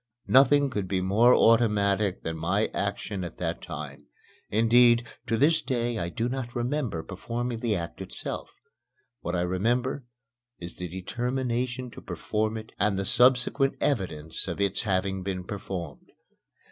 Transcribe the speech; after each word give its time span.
Nothing 0.25 0.71
could 0.71 0.87
be 0.87 0.99
more 0.99 1.35
automatic 1.35 2.23
than 2.23 2.35
my 2.35 2.71
action 2.73 3.23
at 3.23 3.37
that 3.37 3.61
time; 3.61 4.07
indeed, 4.49 5.07
to 5.27 5.37
this 5.37 5.61
day 5.61 5.99
I 5.99 6.09
do 6.09 6.27
not 6.27 6.55
remember 6.55 7.03
performing 7.03 7.59
the 7.59 7.75
act 7.75 8.01
itself. 8.01 8.49
What 9.19 9.35
I 9.35 9.41
remember 9.41 10.03
is 10.57 10.77
the 10.77 10.87
determination 10.87 11.91
to 11.91 12.01
perform 12.01 12.57
it 12.57 12.71
and 12.79 12.97
the 12.97 13.05
subsequent 13.05 13.75
evidence 13.79 14.47
of 14.47 14.59
its 14.59 14.81
having 14.81 15.21
been 15.21 15.43
performed. 15.43 16.09